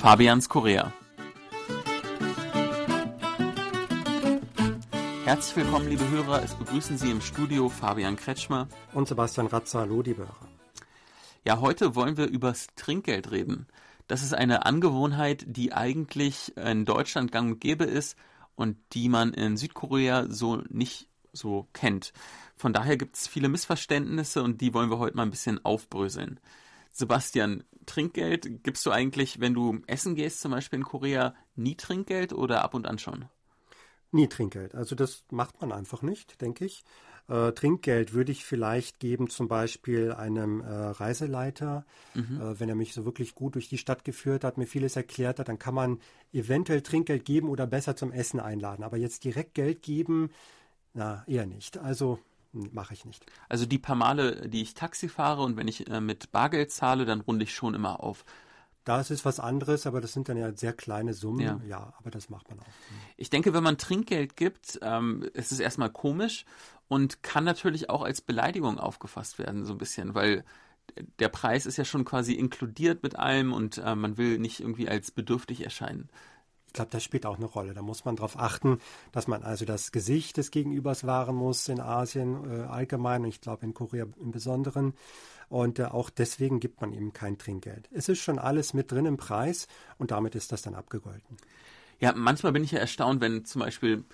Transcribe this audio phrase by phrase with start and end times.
[0.00, 0.94] Fabians Korea.
[5.26, 6.42] Herzlich willkommen, liebe Hörer.
[6.42, 9.80] Es begrüßen Sie im Studio Fabian Kretschmer und Sebastian Ratzer.
[9.80, 10.48] Hallo, liebe Hörer.
[11.44, 13.66] Ja, heute wollen wir übers Trinkgeld reden.
[14.08, 18.16] Das ist eine Angewohnheit, die eigentlich in Deutschland gang und gäbe ist
[18.56, 22.14] und die man in Südkorea so nicht so kennt.
[22.56, 26.40] Von daher gibt es viele Missverständnisse und die wollen wir heute mal ein bisschen aufbröseln.
[26.92, 32.32] Sebastian, Trinkgeld gibst du eigentlich, wenn du essen gehst, zum Beispiel in Korea, nie Trinkgeld
[32.32, 33.26] oder ab und an schon?
[34.12, 34.74] Nie Trinkgeld.
[34.74, 36.84] Also das macht man einfach nicht, denke ich.
[37.28, 42.40] Äh, Trinkgeld würde ich vielleicht geben, zum Beispiel einem äh, Reiseleiter, mhm.
[42.40, 45.38] äh, wenn er mich so wirklich gut durch die Stadt geführt hat, mir vieles erklärt
[45.38, 46.00] hat, dann kann man
[46.32, 48.82] eventuell Trinkgeld geben oder besser zum Essen einladen.
[48.82, 50.30] Aber jetzt direkt Geld geben,
[50.92, 51.78] na, eher nicht.
[51.78, 52.18] Also
[52.52, 53.24] mache ich nicht.
[53.48, 57.04] Also die paar Male, die ich Taxi fahre und wenn ich äh, mit Bargeld zahle,
[57.04, 58.24] dann runde ich schon immer auf.
[58.84, 61.40] Das ist was anderes, aber das sind dann ja sehr kleine Summen.
[61.40, 62.66] Ja, ja aber das macht man auch.
[63.16, 66.44] Ich denke, wenn man Trinkgeld gibt, ähm, es ist erstmal komisch
[66.88, 70.44] und kann natürlich auch als Beleidigung aufgefasst werden, so ein bisschen, weil
[71.18, 74.88] der Preis ist ja schon quasi inkludiert mit allem und äh, man will nicht irgendwie
[74.88, 76.08] als bedürftig erscheinen.
[76.70, 77.74] Ich glaube, das spielt auch eine Rolle.
[77.74, 78.78] Da muss man darauf achten,
[79.10, 83.40] dass man also das Gesicht des Gegenübers wahren muss in Asien äh, allgemein und ich
[83.40, 84.94] glaube in Korea im Besonderen.
[85.48, 87.88] Und äh, auch deswegen gibt man eben kein Trinkgeld.
[87.92, 89.66] Es ist schon alles mit drin im Preis
[89.98, 91.38] und damit ist das dann abgegolten.
[91.98, 94.04] Ja, manchmal bin ich ja erstaunt, wenn zum Beispiel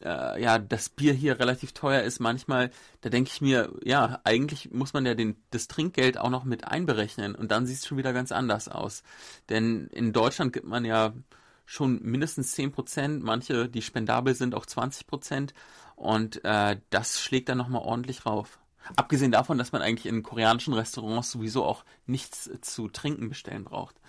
[0.00, 4.70] äh, ja, das Bier hier relativ teuer ist, manchmal, da denke ich mir, ja, eigentlich
[4.70, 7.98] muss man ja den, das Trinkgeld auch noch mit einberechnen und dann sieht es schon
[7.98, 9.02] wieder ganz anders aus.
[9.48, 11.12] Denn in Deutschland gibt man ja
[11.70, 15.54] schon mindestens 10 Prozent, manche, die spendabel sind, auch 20 Prozent
[15.94, 18.58] und äh, das schlägt dann nochmal ordentlich rauf.
[18.96, 24.00] Abgesehen davon, dass man eigentlich in koreanischen Restaurants sowieso auch nichts zu trinken bestellen braucht.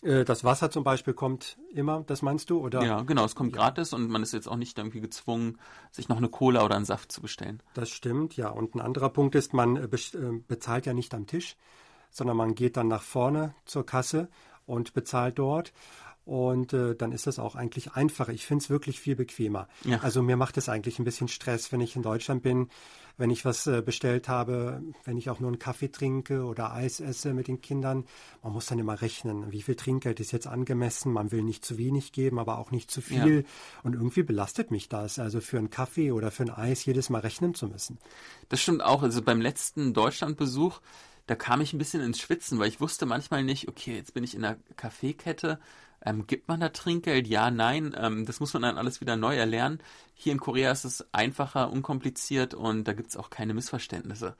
[0.00, 2.60] Äh, das Wasser zum Beispiel kommt immer, das meinst du?
[2.60, 2.82] Oder?
[2.82, 3.58] Ja, genau, es kommt ja.
[3.58, 5.58] gratis und man ist jetzt auch nicht irgendwie gezwungen,
[5.90, 7.62] sich noch eine Cola oder einen Saft zu bestellen.
[7.74, 8.48] Das stimmt, ja.
[8.48, 11.56] Und ein anderer Punkt ist, man äh, äh, bezahlt ja nicht am Tisch,
[12.10, 14.30] sondern man geht dann nach vorne zur Kasse
[14.64, 15.74] und bezahlt dort.
[16.26, 18.32] Und äh, dann ist das auch eigentlich einfacher.
[18.32, 19.68] Ich finde es wirklich viel bequemer.
[19.84, 20.00] Ja.
[20.00, 22.68] Also mir macht es eigentlich ein bisschen Stress, wenn ich in Deutschland bin,
[23.16, 26.98] wenn ich was äh, bestellt habe, wenn ich auch nur einen Kaffee trinke oder Eis
[26.98, 28.06] esse mit den Kindern.
[28.42, 31.12] Man muss dann immer rechnen, wie viel Trinkgeld ist jetzt angemessen.
[31.12, 33.42] Man will nicht zu wenig geben, aber auch nicht zu viel.
[33.42, 33.82] Ja.
[33.84, 37.20] Und irgendwie belastet mich das, also für einen Kaffee oder für ein Eis jedes Mal
[37.20, 37.98] rechnen zu müssen.
[38.48, 39.04] Das stimmt auch.
[39.04, 40.80] Also beim letzten Deutschlandbesuch
[41.26, 44.22] da kam ich ein bisschen ins Schwitzen, weil ich wusste manchmal nicht, okay, jetzt bin
[44.22, 45.58] ich in einer Kaffeekette,
[46.04, 47.26] ähm, gibt man da Trinkgeld?
[47.26, 47.94] Ja, nein.
[47.98, 49.80] Ähm, das muss man dann alles wieder neu erlernen.
[50.14, 54.36] Hier in Korea ist es einfacher, unkompliziert und da gibt es auch keine Missverständnisse.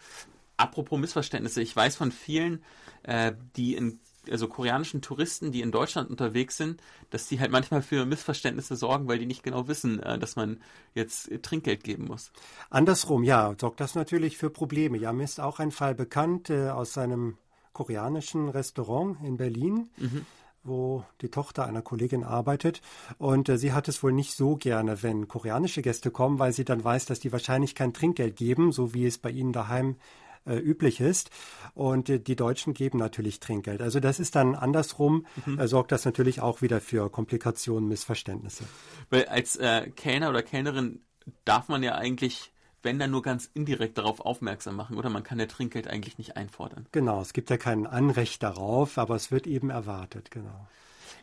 [0.57, 2.63] Apropos Missverständnisse, ich weiß von vielen,
[3.03, 4.01] äh, die in
[4.31, 9.07] also koreanischen Touristen, die in Deutschland unterwegs sind, dass die halt manchmal für Missverständnisse sorgen,
[9.07, 10.61] weil die nicht genau wissen, äh, dass man
[10.95, 12.33] jetzt Trinkgeld geben muss.
[12.71, 14.99] Andersrum, ja, sorgt das natürlich für Probleme.
[14.99, 17.39] Ja, mir ist auch ein Fall bekannt äh, aus einem
[17.73, 19.91] koreanischen Restaurant in Berlin.
[19.97, 20.27] Mhm
[20.67, 22.81] wo die Tochter einer Kollegin arbeitet.
[23.19, 26.65] Und äh, sie hat es wohl nicht so gerne, wenn koreanische Gäste kommen, weil sie
[26.65, 29.97] dann weiß, dass die wahrscheinlich kein Trinkgeld geben, so wie es bei ihnen daheim
[30.47, 31.31] äh, üblich ist.
[31.75, 33.83] Und äh, die Deutschen geben natürlich Trinkgeld.
[33.83, 35.59] Also das ist dann andersrum, mhm.
[35.59, 38.65] äh, sorgt das natürlich auch wieder für Komplikationen, Missverständnisse.
[39.11, 41.01] Weil als äh, Kellner oder Kellnerin
[41.45, 42.53] darf man ja eigentlich
[42.87, 46.37] wenn dann nur ganz indirekt darauf aufmerksam machen, oder man kann ja Trinkgeld eigentlich nicht
[46.37, 46.87] einfordern.
[46.93, 50.69] Genau, es gibt ja kein Anrecht darauf, aber es wird eben erwartet, genau.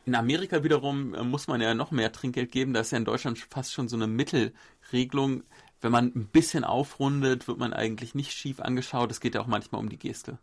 [0.05, 2.73] In Amerika wiederum äh, muss man ja noch mehr Trinkgeld geben.
[2.73, 5.43] Da ist ja in Deutschland fast schon so eine Mittelregelung.
[5.79, 9.09] Wenn man ein bisschen aufrundet, wird man eigentlich nicht schief angeschaut.
[9.11, 10.37] Es geht ja auch manchmal um die Geste.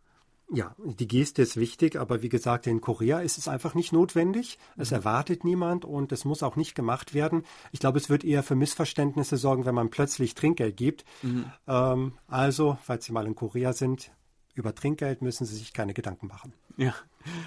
[0.52, 4.58] Ja, die Geste ist wichtig, aber wie gesagt, in Korea ist es einfach nicht notwendig.
[4.76, 4.96] Es mhm.
[4.96, 7.44] erwartet niemand und es muss auch nicht gemacht werden.
[7.70, 11.04] Ich glaube, es wird eher für Missverständnisse sorgen, wenn man plötzlich Trinkgeld gibt.
[11.22, 11.44] Mhm.
[11.68, 14.10] Ähm, also, falls Sie mal in Korea sind,
[14.54, 16.52] über Trinkgeld müssen Sie sich keine Gedanken machen.
[16.76, 16.94] Ja,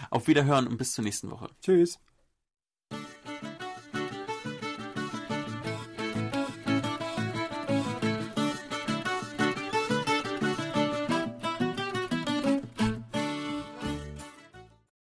[0.10, 1.50] auf Wiederhören und bis zur nächsten Woche.
[1.62, 2.00] Tschüss.